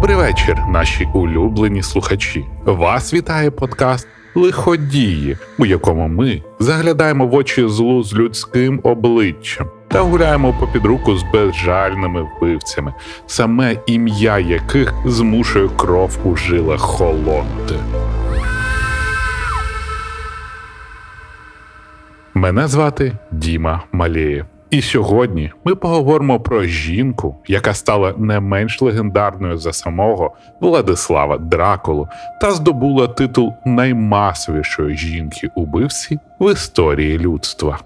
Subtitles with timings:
[0.00, 2.44] Добрий вечір, наші улюблені слухачі.
[2.64, 10.00] Вас вітає подкаст Лиходії, у якому ми заглядаємо в очі злу з людським обличчям та
[10.00, 12.94] гуляємо попід руку з безжальними вбивцями,
[13.26, 17.74] саме ім'я яких змушує кров у жилах холонти.
[22.34, 24.46] Мене звати Діма Малєєв.
[24.70, 32.08] І сьогодні ми поговоримо про жінку, яка стала не менш легендарною за самого Владислава Дракулу
[32.40, 37.78] та здобула титул наймасовішої жінки убивці в історії людства.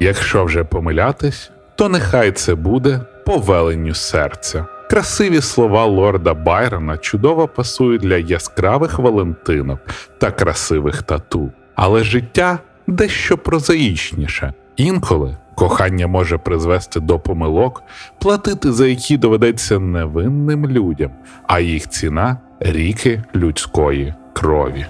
[0.00, 4.66] Якщо вже помилятись, то нехай це буде повеленню серця.
[4.90, 9.80] Красиві слова лорда Байрона чудово пасують для яскравих валентинок
[10.18, 14.52] та красивих тату, але життя дещо прозаїчніше.
[14.78, 17.82] Інколи кохання може призвести до помилок,
[18.18, 21.10] платити за які доведеться невинним людям,
[21.46, 24.86] а їх ціна ріки людської крові.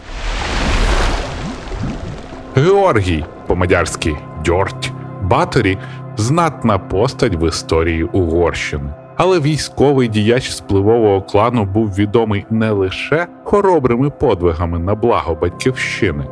[2.55, 5.79] Георгій по-мадярськи Дьорть Баторі
[6.17, 8.91] знатна постать в історії Угорщини.
[9.17, 16.25] Але військовий діяч спливового клану був відомий не лише хоробрими подвигами на благо батьківщини,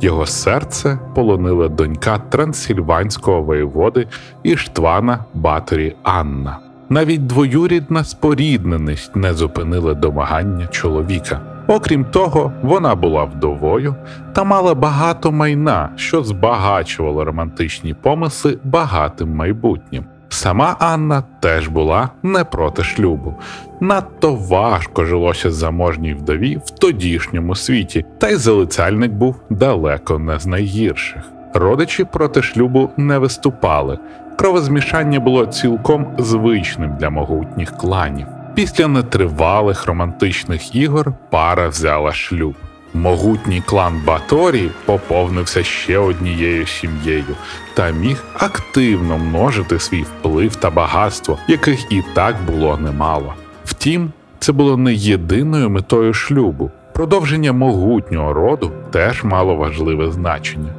[0.00, 4.06] його серце полонила донька трансильванського воєводи
[4.42, 6.58] Іштвана Баторі Анна.
[6.88, 11.40] Навіть двоюрідна спорідненість не зупинила домагання чоловіка.
[11.66, 13.94] Окрім того, вона була вдовою
[14.32, 20.04] та мала багато майна, що збагачувало романтичні помисли багатим майбутнім.
[20.28, 23.34] Сама Анна теж була не проти шлюбу.
[23.80, 30.46] Надто важко жилося заможній вдові в тодішньому світі, та й залицяльник був далеко не з
[30.46, 31.22] найгірших.
[31.54, 33.98] Родичі проти шлюбу не виступали.
[34.36, 38.26] Кровозмішання було цілком звичним для могутніх кланів.
[38.54, 42.54] Після нетривалих романтичних ігор пара взяла шлюб.
[42.94, 47.36] Могутній клан Баторі поповнився ще однією сім'єю
[47.74, 53.34] та міг активно множити свій вплив та багатство, яких і так було немало.
[53.64, 56.70] Втім, це було не єдиною метою шлюбу.
[56.92, 60.72] Продовження могутнього роду теж мало важливе значення.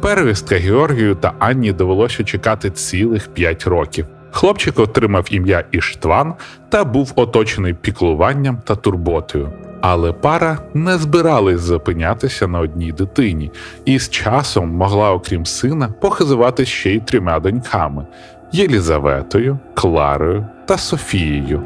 [0.00, 4.06] Первістка Георгію та Анні довелося чекати цілих п'ять років.
[4.30, 6.34] Хлопчик отримав ім'я Іштван
[6.68, 9.52] та був оточений піклуванням та турботою.
[9.80, 13.50] Але пара не збиралась зупинятися на одній дитині,
[13.84, 18.06] і з часом могла, окрім сина, похизувати ще й трьома доньками
[18.52, 21.62] Єлізаветою, Кларою та Софією.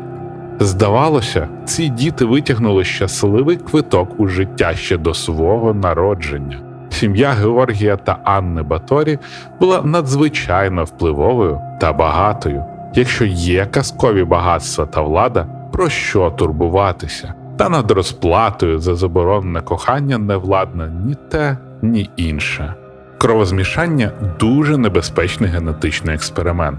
[0.61, 6.61] Здавалося, ці діти витягнули щасливий квиток у життя ще до свого народження.
[6.91, 9.19] Сім'я Георгія та Анни Баторі
[9.61, 12.65] була надзвичайно впливовою та багатою.
[12.95, 17.35] Якщо є казкові багатства та влада, про що турбуватися?
[17.61, 22.75] Та над розплатою за заборонене кохання не владна ні те, ні інше.
[23.19, 26.79] Кровозмішання дуже небезпечний генетичний експеримент.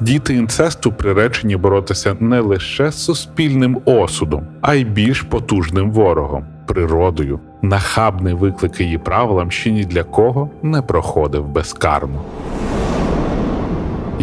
[0.00, 7.40] Діти інцесту приречені боротися не лише з суспільним осудом, а й більш потужним ворогом природою.
[7.62, 12.22] Нахабний виклик її правилам ще ні для кого не проходив безкарно.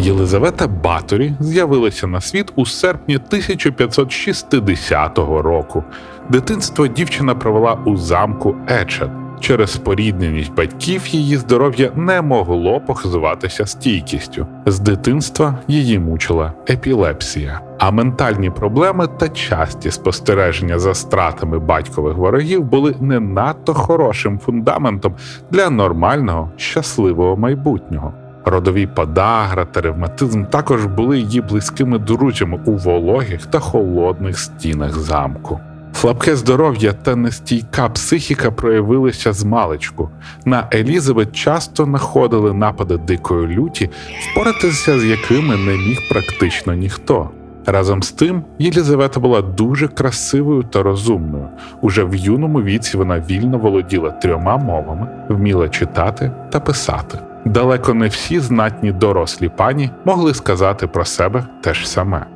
[0.04, 5.84] Єлизавета Баторі з'явилася на світ у серпні 1560 року.
[6.28, 9.10] Дитинство дівчина провела у замку Ечет.
[9.40, 14.46] Через спорідненість батьків її здоров'я не могло похизуватися стійкістю.
[14.66, 22.64] З дитинства її мучила епілепсія, а ментальні проблеми та часті спостереження за стратами батькових ворогів
[22.64, 25.14] були не надто хорошим фундаментом
[25.50, 28.12] для нормального щасливого майбутнього.
[28.44, 35.60] Родові подагра та ревматизм також були її близькими друзями у вологих та холодних стінах замку.
[35.92, 40.10] Слабке здоров'я та нестійка психіка проявилися з маличку.
[40.44, 43.90] На Елізабет часто находили напади дикої люті,
[44.30, 47.30] впоратися з якими не міг практично ніхто.
[47.66, 51.48] Разом з тим, Єлізавета була дуже красивою та розумною.
[51.80, 57.18] Уже в юному віці вона вільно володіла трьома мовами, вміла читати та писати.
[57.44, 62.26] Далеко не всі знатні дорослі пані могли сказати про себе те ж саме.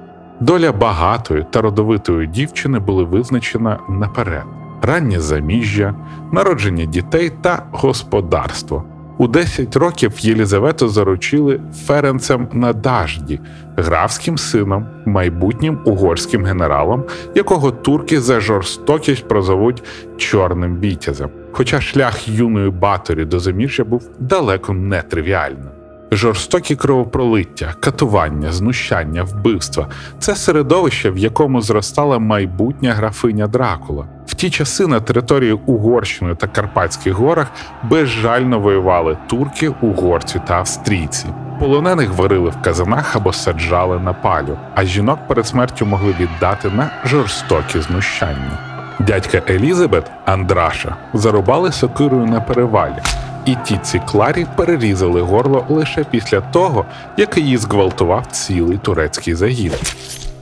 [0.41, 4.45] Доля багатої та родовитої дівчини були визначена наперед:
[4.83, 5.95] раннє заміжжя,
[6.33, 8.85] народження дітей та господарство.
[9.19, 13.41] У 10 років Єлізавету заручили Ференцем Надажді,
[13.77, 17.05] графським сином, майбутнім угорським генералом,
[17.35, 19.83] якого турки за жорстокість прозовуть
[20.17, 21.31] чорним вітязем.
[21.53, 25.78] Хоча шлях юної баторі до заміжжя був далеко не тривіальним.
[26.13, 29.87] Жорстокі кровопролиття, катування, знущання, вбивства
[30.19, 34.07] це середовище, в якому зростала майбутня графиня Дракула.
[34.27, 37.47] В ті часи на території Угорщини та Карпатських горах
[37.83, 41.27] безжально воювали турки, угорці та австрійці.
[41.61, 46.91] Полонених варили в казанах або саджали на палю, а жінок перед смертю могли віддати на
[47.05, 48.59] жорстокі знущання.
[49.01, 53.03] Дядька Елізабет Андраша зарубали сокирою на перевалі
[53.49, 56.85] і тітці Кларі перерізали горло лише після того,
[57.17, 59.73] як її зґвалтував цілий турецький загін.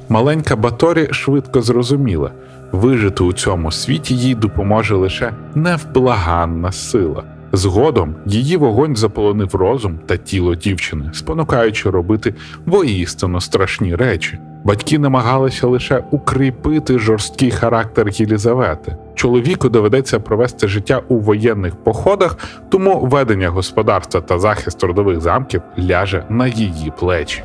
[0.09, 2.31] Маленька Баторі швидко зрозуміла,
[2.73, 7.23] вижити у цьому світі їй допоможе лише невблаганна сила.
[7.53, 12.35] Згодом її вогонь заполонив розум та тіло дівчини, спонукаючи робити
[12.67, 14.39] воістину страшні речі.
[14.67, 18.97] Батьки намагалися лише укріпити жорсткий характер Єлізавети.
[19.15, 26.25] Чоловіку доведеться провести життя у воєнних походах, тому ведення господарства та захист родових замків ляже
[26.29, 27.43] на її плечі.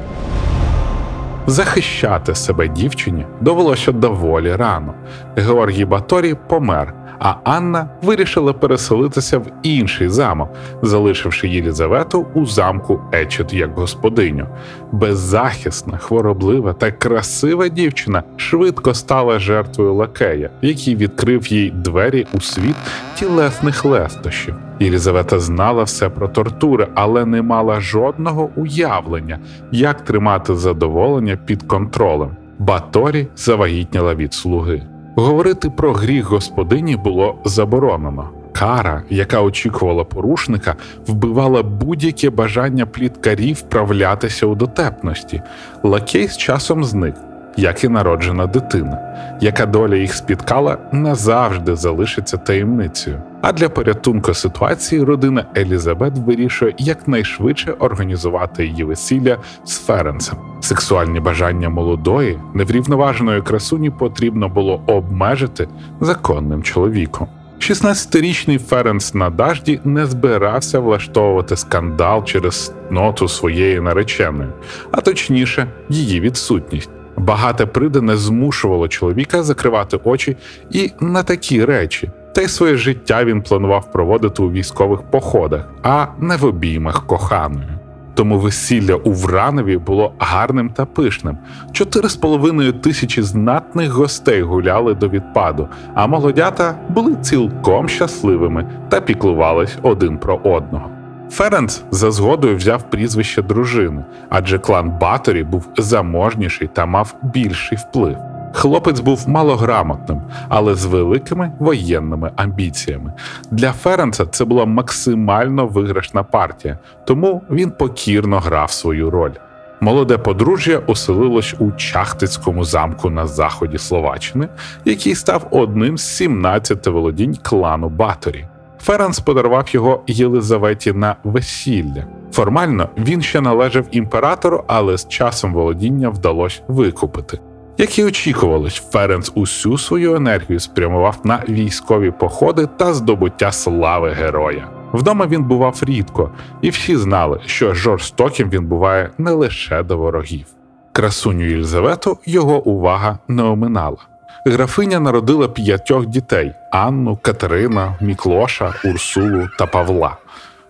[1.48, 4.94] Захищати себе дівчині довелося доволі рано.
[5.36, 10.50] Георгій Баторій помер, а Анна вирішила переселитися в інший замок,
[10.82, 14.48] залишивши Єлізавету у замку Ечет як господиню.
[14.92, 22.76] Беззахисна, хвороблива та красива дівчина швидко стала жертвою лакея, який відкрив їй двері у світ
[23.22, 24.56] тілесних лестощів.
[24.80, 29.40] Єлізавета знала все про тортури, але не мала жодного уявлення,
[29.72, 32.30] як тримати задоволення під контролем.
[32.60, 34.84] Баторі завагітніла від слуги.
[35.16, 38.30] Говорити про гріх господині було заборонено.
[38.54, 40.76] Кара, яка очікувала порушника,
[41.08, 45.42] вбивала будь-яке бажання пліткарів вправлятися у дотепності.
[45.84, 47.16] Лакей з часом зник,
[47.58, 48.98] як і народжена дитина,
[49.42, 53.22] яка доля їх спіткала, назавжди залишиться таємницею.
[53.42, 60.38] А для порятунку ситуації родина Елізабет вирішує якнайшвидше організувати її весілля з Ференсом.
[60.62, 65.68] Сексуальні бажання молодої, неврівноваженої красуні потрібно було обмежити
[66.02, 67.28] законним чоловіком.
[67.60, 74.50] 16-річний Ференс на дажді не збирався влаштовувати скандал через ноту своєї нареченої,
[74.92, 76.90] а точніше, її відсутність.
[77.22, 80.38] Багате придане змушувало чоловіка закривати очі
[80.72, 82.10] і на такі речі.
[82.36, 87.68] Та й своє життя він планував проводити у військових походах, а не в обіймах коханої.
[88.14, 91.38] Тому весілля у Вранові було гарним та пишним.
[91.72, 99.02] Чотири з половиною тисячі знатних гостей гуляли до відпаду, а молодята були цілком щасливими та
[99.02, 101.01] піклувались один про одного.
[101.32, 108.18] Ференц за згодою взяв прізвище дружини, адже клан Баторі був заможніший та мав більший вплив.
[108.54, 113.14] Хлопець був малограмотним, але з великими воєнними амбіціями.
[113.52, 119.34] Для Ференца це була максимально виграшна партія, тому він покірно грав свою роль.
[119.82, 124.48] Молоде подружжя оселилось у Чахтицькому замку на заході Словаччини,
[124.86, 128.46] який став одним з 17 володінь клану Баторі.
[128.84, 132.06] Ференс подарував його Єлизаветі на весілля.
[132.32, 137.40] Формально він ще належав імператору, але з часом володіння вдалося викупити.
[137.78, 144.68] Як і очікувалось, Ференц усю свою енергію спрямував на військові походи та здобуття слави героя.
[144.94, 146.32] Вдома він бував рідко,
[146.62, 150.46] і всі знали, що жорстоким він буває не лише до ворогів.
[150.92, 153.98] Красуню Єлизавету його увага не оминала.
[154.46, 160.18] Графиня народила п'ятьох дітей: Анну, Катерина, Міклоша, Урсулу та Павла.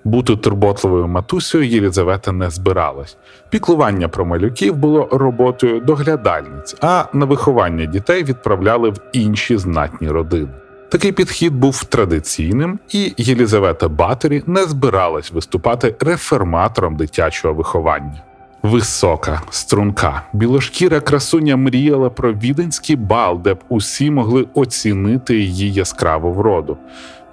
[0.04, 3.18] Бути турботливою матусею Єлізавета не збиралась.
[3.50, 10.50] Піклування про малюків було роботою доглядальниць, а на виховання дітей відправляли в інші знатні родини.
[10.90, 18.22] Такий підхід був традиційним, і Єлізавета Баторі не збиралась виступати реформатором дитячого виховання.
[18.64, 26.34] Висока, струнка, білошкіра красуня мріяла про віденський бал, де б усі могли оцінити її яскраву
[26.34, 26.78] вроду.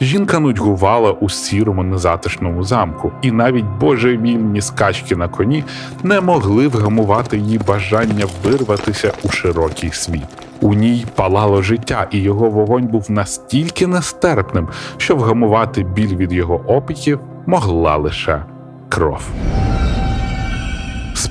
[0.01, 5.65] Жінка нудьгувала у сірому незатишному замку, і навіть божевільні скачки на коні
[6.03, 10.27] не могли вгамувати її бажання вирватися у широкий світ.
[10.61, 16.55] У ній палало життя, і його вогонь був настільки нестерпним, що вгамувати біль від його
[16.67, 18.43] опіків могла лише
[18.89, 19.23] кров.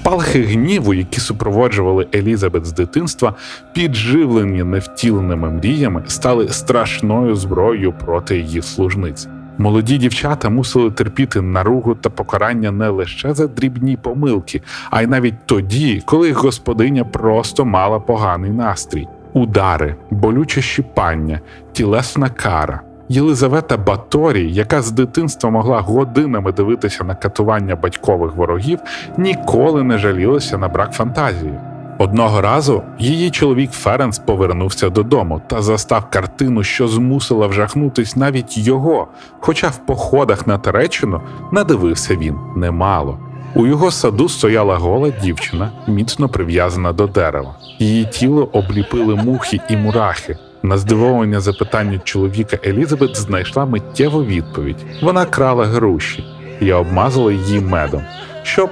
[0.08, 3.34] Спалахи гніву, які супроводжували Елізабет з дитинства,
[3.74, 9.28] підживлені невтіленими мріями, стали страшною зброєю проти її служниць.
[9.58, 15.46] Молоді дівчата мусили терпіти наругу та покарання не лише за дрібні помилки, а й навіть
[15.46, 19.08] тоді, коли господиня просто мала поганий настрій.
[19.34, 21.40] Удари, болюче щіпання,
[21.74, 22.82] тілесна кара.
[23.10, 28.80] Єлизавета Баторі, яка з дитинства могла годинами дивитися на катування батькових ворогів,
[29.18, 31.54] ніколи не жалілася на брак фантазії.
[32.00, 39.08] Одного разу її чоловік Ференс повернувся додому та застав картину, що змусила вжахнутись навіть його,
[39.40, 41.22] хоча в походах на Туреччину
[41.52, 43.20] надивився він немало.
[43.56, 47.56] У його саду стояла гола дівчина, міцно прив'язана до дерева.
[47.80, 50.38] Її тіло обліпили мухи і мурахи.
[50.64, 54.86] На здивоване запитання чоловіка Елізабет знайшла миттєву відповідь.
[55.02, 56.24] Вона крала груші
[56.60, 58.02] і обмазала її медом,
[58.44, 58.70] щоб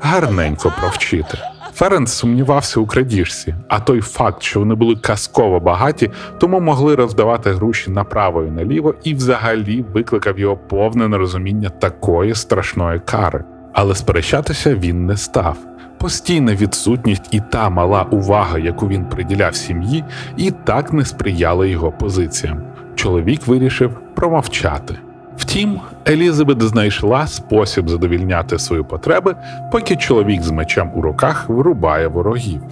[0.00, 1.38] гарненько провчити.
[1.74, 7.52] Ференс сумнівався у крадіжці, а той факт, що вони були казково багаті, тому могли роздавати
[7.52, 13.44] гроші направо і наліво, і взагалі викликав його повне нерозуміння такої страшної кари.
[13.72, 15.56] Але сперечатися він не став.
[15.98, 20.04] Постійна відсутність і та мала увага, яку він приділяв сім'ї,
[20.36, 22.62] і так не сприяла його позиціям.
[22.94, 24.94] Чоловік вирішив промовчати.
[25.36, 29.36] Втім, Елізабет знайшла спосіб задовільняти свої потреби,
[29.72, 32.62] поки чоловік з мечем у руках вирубає ворогів.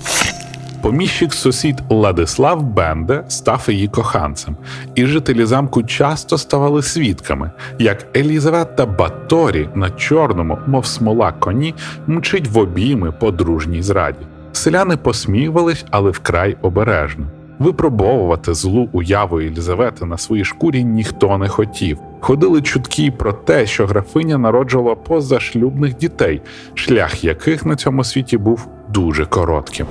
[0.86, 4.56] Поміщик сусід Ладислав Бенде став її коханцем,
[4.94, 11.74] і жителі замку часто ставали свідками, як Елізавета Баторі на чорному, мов смола коні,
[12.06, 14.26] мчить в обійми по дружній зраді.
[14.52, 17.26] Селяни посміювались, але вкрай обережно.
[17.58, 21.98] Випробовувати злу уяву Єлізавети на своїй шкурі ніхто не хотів.
[22.20, 26.42] Ходили чутки про те, що графиня народжувала позашлюбних дітей,
[26.74, 29.86] шлях яких на цьому світі був дуже коротким.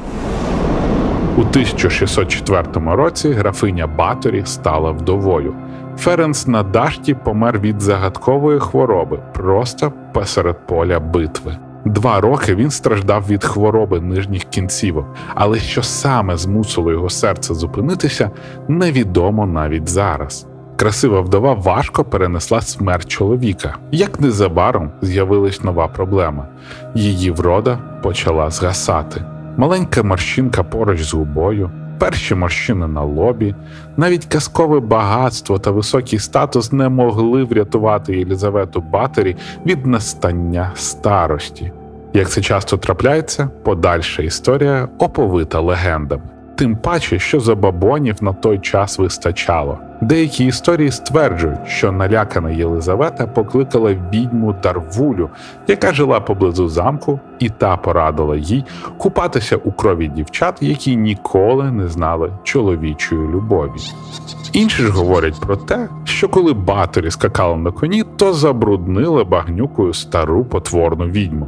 [1.38, 5.54] У 1604 році графиня Баторі стала вдовою.
[5.98, 11.58] Ференс на дашті помер від загадкової хвороби просто посеред поля битви.
[11.86, 18.32] Два роки він страждав від хвороби нижніх кінцівок, але що саме змусило його серце зупинитися,
[18.68, 20.48] невідомо навіть зараз.
[20.76, 23.76] Красива вдова важко перенесла смерть чоловіка.
[23.92, 26.48] Як незабаром з'явилась нова проблема:
[26.96, 29.35] її врода почала згасати.
[29.58, 33.56] Маленька морщинка поруч з губою, перші морщини на лобі,
[33.98, 39.36] навіть казкове багатство та високий статус не могли врятувати Єлізавету Батері
[39.66, 41.72] від настання старості.
[42.14, 46.35] Як це часто трапляється, подальша історія оповита легендами.
[46.56, 49.80] Тим паче, що забабонів на той час вистачало.
[50.02, 55.30] Деякі історії стверджують, що налякана Єлизавета покликала відьму Дарвулю,
[55.68, 58.66] яка жила поблизу замку, і та порадила їй
[58.98, 63.72] купатися у крові дівчат, які ніколи не знали чоловічої любові.
[64.54, 70.46] Інші ж говорять про те, що коли баторі скакали на коні, то забруднили багнюкою стару
[70.46, 71.48] потворну відьму.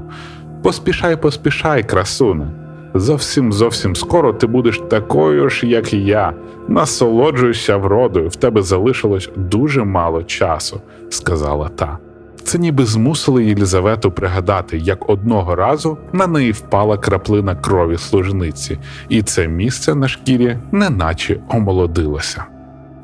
[0.63, 2.66] Поспішай, поспішай, красуне.
[2.99, 6.33] Зовсім зовсім скоро ти будеш такою ж, як і я.
[6.67, 11.97] Насолоджуйся вродою, в тебе залишилось дуже мало часу, сказала та.
[12.43, 19.21] Це ніби змусило Єлізавету пригадати, як одного разу на неї впала краплина крові служниці, і
[19.21, 22.43] це місце на шкірі неначе омолодилося.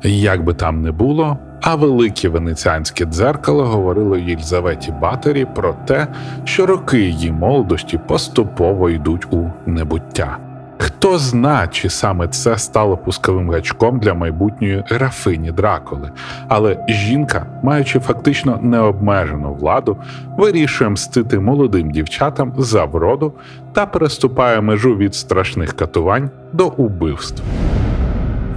[0.02, 6.06] Як би там не було, а велике венеціанське дзеркало говорило Єльзаветі Батері про те,
[6.44, 10.38] що роки її молодості поступово йдуть у небуття.
[10.78, 16.10] Хто зна, чи саме це стало пусковим гачком для майбутньої графині Дракули,
[16.48, 19.96] але жінка, маючи фактично необмежену владу,
[20.38, 23.32] вирішує мстити молодим дівчатам за вроду
[23.72, 27.42] та переступає межу від страшних катувань до убивств.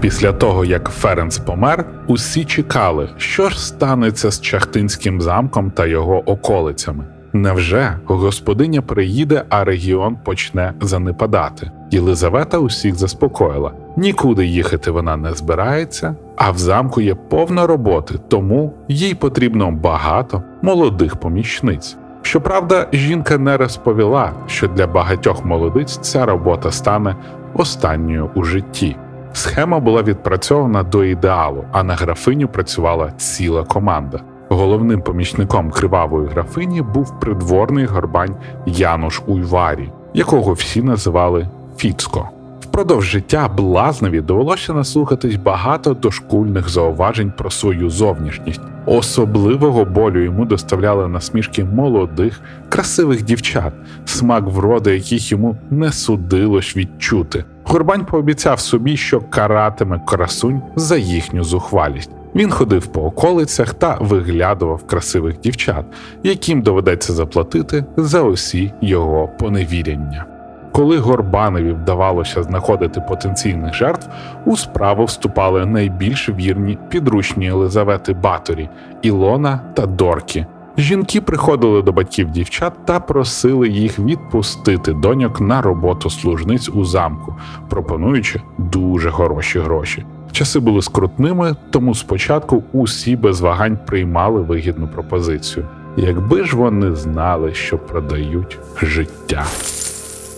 [0.02, 6.30] Після того, як Ференс помер, усі чекали, що ж станеться з Чахтинським замком та його
[6.30, 7.04] околицями.
[7.34, 11.72] Невже господиня приїде, а регіон почне занепадати?
[11.92, 18.74] Єлизавета усіх заспокоїла: нікуди їхати вона не збирається, а в замку є повно роботи, тому
[18.88, 21.98] їй потрібно багато молодих помічниць.
[22.22, 27.16] Щоправда, жінка не розповіла, що для багатьох молодиць ця робота стане
[27.54, 28.96] останньою у житті.
[29.38, 34.20] Схема була відпрацьована до ідеалу, а на графиню працювала ціла команда.
[34.50, 42.30] Головним помічником кривавої графині був придворний горбань Януш Уйварі, якого всі називали Фіцко.
[42.60, 48.62] Впродовж життя блазневі довелося наслухатись багато дошкульних зауважень про свою зовнішність.
[48.86, 53.74] Особливого болю йому доставляли насмішки молодих, красивих дівчат,
[54.06, 57.46] смак вроди, яких йому не судилось відчути.
[57.70, 62.12] Горбань пообіцяв собі, що каратиме красунь за їхню зухвалість.
[62.36, 65.86] Він ходив по околицях та виглядував красивих дівчат,
[66.24, 70.26] яким доведеться заплатити за усі його поневіряння.
[70.72, 74.10] Коли Горбанові вдавалося знаходити потенційних жертв,
[74.46, 78.70] у справу вступали найбільш вірні підручні Єлизавети Баторі
[79.02, 80.46] Ілона та Доркі.
[80.78, 87.36] Жінки приходили до батьків дівчат та просили їх відпустити доньок на роботу служниць у замку,
[87.70, 90.06] пропонуючи дуже хороші гроші.
[90.32, 95.66] Часи були скрутними, тому спочатку усі без вагань приймали вигідну пропозицію.
[95.98, 99.46] Якби ж вони знали, що продають життя.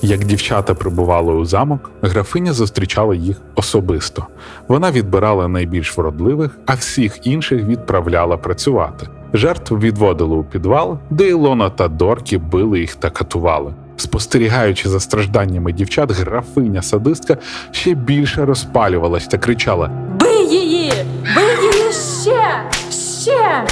[0.01, 4.27] Як дівчата прибували у замок, графиня зустрічала їх особисто.
[4.67, 9.07] Вона відбирала найбільш вродливих, а всіх інших відправляла працювати.
[9.33, 13.73] Жертв відводили у підвал, де Ілона та Доркі били їх та катували.
[13.97, 17.37] Спостерігаючи за стражданнями дівчат, графиня садистка
[17.71, 20.93] ще більше розпалювалась та кричала: Бий її!
[21.35, 22.63] Бий її ще!
[22.91, 23.65] Ще!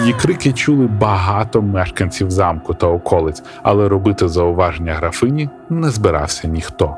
[0.00, 6.96] Її крики чули багато мешканців замку та околиць, але робити зауваження графині не збирався ніхто.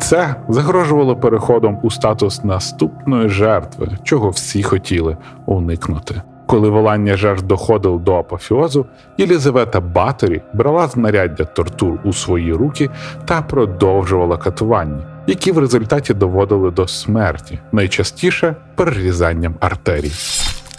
[0.00, 6.22] Це загрожувало переходом у статус наступної жертви, чого всі хотіли уникнути.
[6.48, 8.86] Коли волання жертв доходило до апофіозу,
[9.18, 12.90] Єлізавета Баторі брала знаряддя тортур у свої руки
[13.24, 20.12] та продовжувала катування, які в результаті доводили до смерті, найчастіше перерізанням артерій.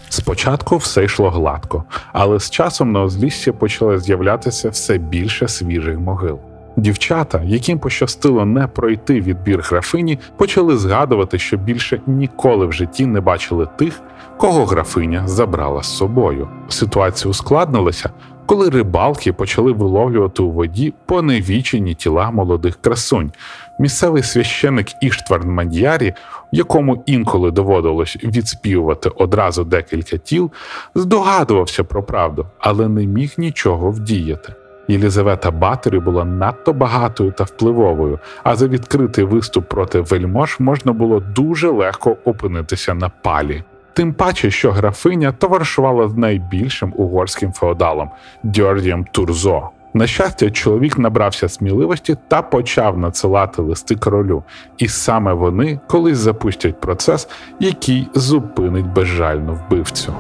[0.10, 1.84] Спочатку все йшло гладко,
[2.14, 6.40] але з часом на узліссі почало з'являтися все більше свіжих могил.
[6.80, 13.22] Дівчата, яким пощастило не пройти відбір графині, почали згадувати, що більше ніколи в житті не
[13.22, 14.02] бачили тих,
[14.38, 16.48] кого графиня забрала з собою.
[16.70, 18.10] Ситуація ускладнилася,
[18.46, 23.32] коли рибалки почали виловлювати у воді поневічені тіла молодих красунь.
[23.80, 26.14] Місцевий священик Іштвард Мадьярі,
[26.52, 30.52] якому інколи доводилось відспівувати одразу декілька тіл,
[30.96, 34.54] здогадувався про правду, але не міг нічого вдіяти.
[34.90, 41.20] Єлізавета Баторі була надто багатою та впливовою, а за відкритий виступ проти вельмож можна було
[41.20, 43.64] дуже легко опинитися на палі.
[43.94, 48.10] Тим паче, що графиня товаришувала з найбільшим угорським феодалом
[48.44, 49.70] Дьордієм Турзо.
[49.94, 54.44] На щастя, чоловік набрався сміливості та почав надсилати листи королю,
[54.78, 57.30] і саме вони колись запустять процес,
[57.60, 60.14] який зупинить безжальну вбивцю.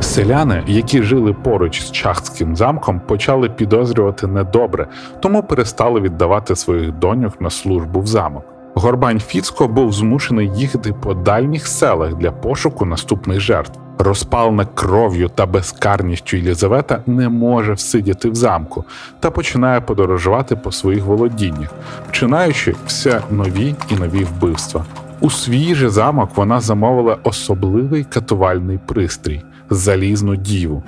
[0.00, 4.86] Селяни, які жили поруч з Чахтським замком, почали підозрювати недобре,
[5.20, 8.44] тому перестали віддавати своїх доньок на службу в замок.
[8.74, 13.80] Горбань Фіцко був змушений їхати по дальніх селах для пошуку наступних жертв.
[13.98, 18.84] Розпалена кров'ю та безкарністю Єлізавета не може всидіти в замку
[19.20, 21.70] та починає подорожувати по своїх володіннях,
[22.08, 24.84] вчинаючи все нові і нові вбивства.
[25.20, 30.82] У свій же замок вона замовила особливий катувальний пристрій залізну діву.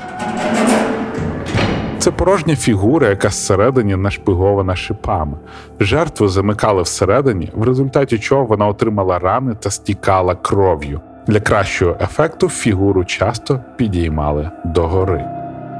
[1.98, 5.36] Це порожня фігура, яка зсередині нашпигована шипами.
[5.80, 11.00] Жертву замикали всередині, в результаті чого вона отримала рани та стікала кров'ю.
[11.26, 15.37] Для кращого ефекту фігуру часто підіймали догори.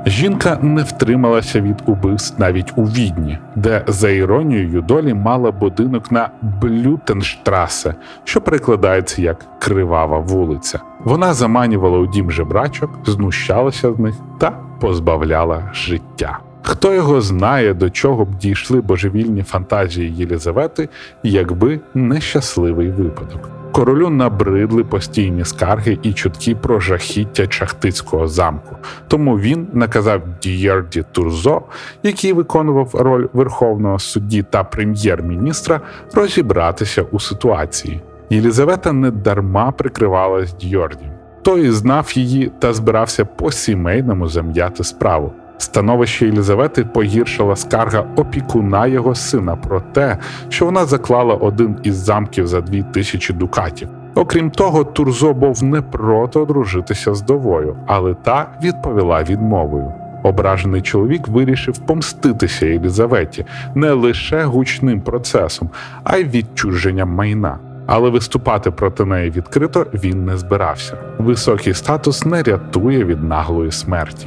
[0.09, 6.31] Жінка не втрималася від убивств навіть у відні, де за іронією долі мала будинок на
[6.42, 7.94] Блютенштрасе,
[8.25, 10.81] що перекладається як кривава вулиця.
[11.05, 16.38] Вона заманювала у дім жебрачок, знущалася з них та позбавляла життя.
[16.62, 20.88] Хто його знає, до чого б дійшли божевільні фантазії Єлізавети,
[21.23, 23.58] якби нещасливий випадок.
[23.79, 28.77] Королю набридли постійні скарги і чутки про жахіття Чахтицького замку.
[29.09, 31.62] Тому він наказав Дієрді Турзо,
[32.03, 35.81] який виконував роль верховного судді та прем'єр-міністра,
[36.14, 38.01] розібратися у ситуації.
[38.31, 41.11] Єлізавета недарма прикривалась Дьорді.
[41.43, 45.33] Той знав її та збирався по сімейному зам'яти справу.
[45.59, 50.18] Становище Єлізавети погіршила скарга опікуна його сина про те,
[50.49, 53.88] що вона заклала один із замків за дві тисячі дукатів.
[54.14, 59.92] Окрім того, Турзо був не проти одружитися з довою, але та відповіла відмовою.
[60.23, 63.44] Ображений чоловік вирішив помститися Єлізаветі
[63.75, 65.71] не лише гучним процесом,
[66.05, 67.59] а й відчуженням майна.
[67.87, 70.97] Але виступати проти неї відкрито він не збирався.
[71.18, 74.27] Високий статус не рятує від наглої смерті.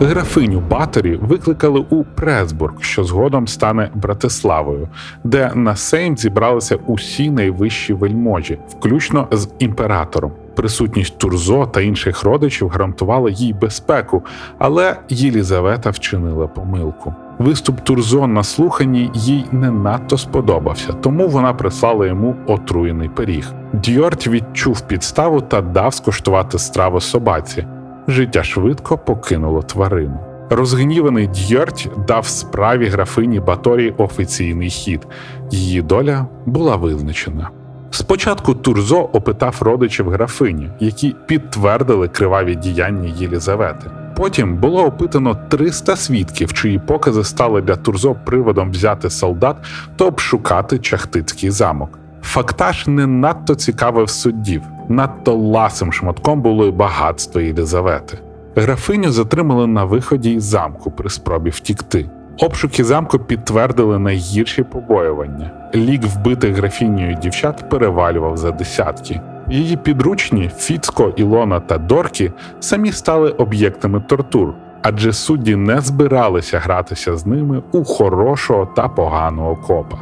[0.00, 4.88] Графиню Баторі викликали у Пресбург, що згодом стане Братиславою,
[5.24, 10.32] де на Сейм зібралися усі найвищі вельможі, включно з імператором.
[10.54, 14.22] Присутність Турзо та інших родичів гарантувала їй безпеку,
[14.58, 17.14] але Єлізавета вчинила помилку.
[17.38, 23.52] Виступ Турзо на слуханні їй не надто сподобався, тому вона прислала йому отруєний пиріг.
[23.72, 27.66] Дьорт відчув підставу та дав скуштувати страву собаці.
[28.08, 30.18] Життя швидко покинуло тварину.
[30.50, 35.06] Розгніваний Дьорть дав справі графині Баторі офіційний хід.
[35.50, 37.50] Її доля була визначена.
[37.90, 43.90] Спочатку Турзо опитав родичів графині, які підтвердили криваві діяння Єлізавети.
[44.16, 49.56] Потім було опитано 300 свідків, чиї покази стали для Турзо приводом взяти солдат
[49.96, 51.98] та обшукати Чахтицький замок.
[52.26, 58.18] Фактаж не надто цікавив суддів, надто ласим шматком було й багатство Єлізавети.
[58.56, 62.10] Графиню затримали на виході із замку при спробі втікти.
[62.38, 65.50] Обшуки замку підтвердили найгірші побоювання.
[65.74, 69.20] Лік вбитих графінію дівчат перевалював за десятки.
[69.50, 74.54] Її підручні Фіцко, Ілона та Доркі самі стали об'єктами тортур,
[74.88, 79.98] адже судді не збиралися гратися з ними у хорошого та поганого копа.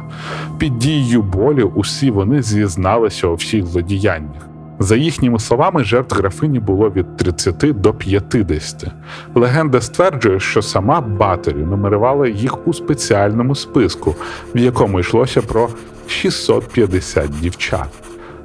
[0.57, 4.47] Під дією болю усі вони зізналися у всіх злодіяннях.
[4.79, 8.85] За їхніми словами, жертв графині було від 30 до 50.
[9.35, 14.15] Легенда стверджує, що сама Баторі нумерувала їх у спеціальному списку,
[14.55, 15.69] в якому йшлося про
[16.07, 17.89] 650 дівчат.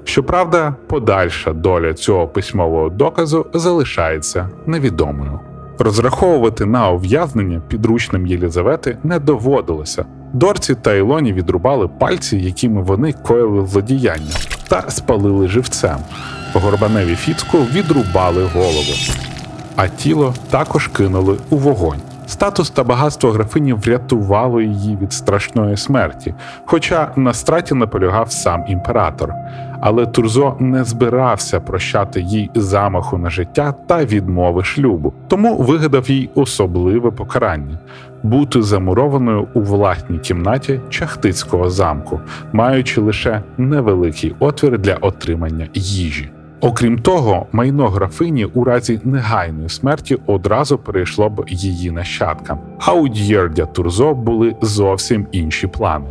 [0.04, 5.40] Щоправда, подальша доля цього письмового доказу залишається невідомою.
[5.82, 10.04] Розраховувати на ув'язнення підручним Єлізавети не доводилося.
[10.32, 14.32] Дорці та Ілоні відрубали пальці, якими вони коїли злодіяння,
[14.68, 15.96] та спалили живцем.
[16.54, 18.92] Горбаневі Фіцку відрубали голову,
[19.76, 22.00] а тіло також кинули у вогонь.
[22.26, 29.32] Статус та багатство графині врятувало її від страшної смерті, хоча на страті наполягав сам імператор.
[29.80, 36.30] Але Турзо не збирався прощати їй замаху на життя та відмови шлюбу, тому вигадав їй
[36.34, 37.78] особливе покарання
[38.22, 42.20] бути замурованою у власній кімнаті Чахтицького замку,
[42.52, 46.30] маючи лише невеликий отвір для отримання їжі.
[46.60, 52.58] Окрім того, майно графині у разі негайної смерті одразу перейшло б її нащадкам.
[52.78, 56.06] А у Д'єрдя Турзо були зовсім інші плани.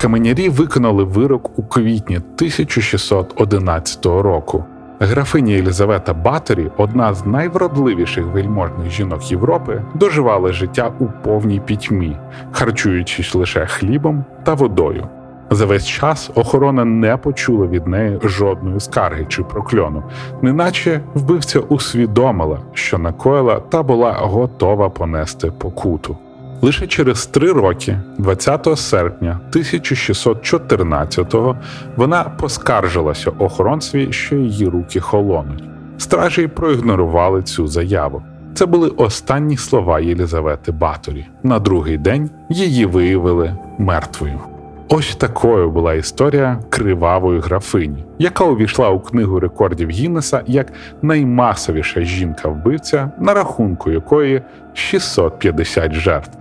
[0.00, 4.64] Каменярі виконали вирок у квітні 1611 року.
[5.00, 12.16] Графиня Єлізавета Баторі, одна з найвродливіших вельможних жінок Європи, доживала життя у повній пітьмі,
[12.52, 15.08] харчуючись лише хлібом та водою.
[15.50, 20.02] За весь час охорона не почула від неї жодної скарги чи прокльону,
[20.42, 26.16] неначе вбивця усвідомила, що накоїла та була готова понести покуту.
[26.62, 31.56] Лише через три роки, 20 серпня 1614-го,
[31.96, 35.64] вона поскаржилася охоронцеві, що її руки холонуть.
[35.98, 38.22] Стражі проігнорували цю заяву.
[38.54, 41.26] Це були останні слова Єлізавети Баторі.
[41.42, 44.40] На другий день її виявили мертвою.
[44.88, 53.10] Ось такою була історія кривавої графині, яка увійшла у книгу рекордів Гіннеса як наймасовіша жінка-вбивця,
[53.18, 54.42] на рахунку якої
[54.74, 56.38] 650 жертв.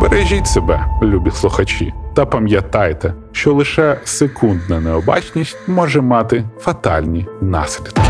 [0.00, 8.02] Бережіть себе, любі слухачі, та пам'ятайте, що лише секундна необачність може мати фатальні наслідки.